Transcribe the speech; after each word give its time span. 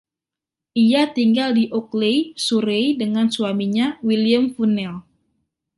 Ia 0.83 1.01
tinggal 1.17 1.49
di 1.59 1.65
Ockley, 1.79 2.17
Surrey 2.45 2.85
dengan 3.01 3.27
suaminya, 3.35 3.87
William 4.07 4.45
Funnell. 4.55 4.97